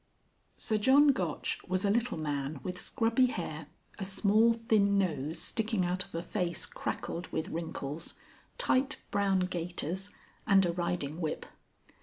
XLII. 0.01 0.39
Sir 0.57 0.77
John 0.79 1.07
Gotch 1.09 1.61
was 1.67 1.85
a 1.85 1.91
little 1.91 2.17
man 2.19 2.59
with 2.63 2.79
scrubby 2.79 3.27
hair, 3.27 3.67
a 3.99 4.03
small, 4.03 4.51
thin 4.51 4.97
nose 4.97 5.37
sticking 5.37 5.85
out 5.85 6.05
of 6.05 6.15
a 6.15 6.23
face 6.23 6.65
crackled 6.65 7.27
with 7.27 7.49
wrinkles, 7.49 8.15
tight 8.57 8.97
brown 9.11 9.41
gaiters, 9.41 10.09
and 10.47 10.65
a 10.65 10.71
riding 10.73 11.21
whip. 11.21 11.45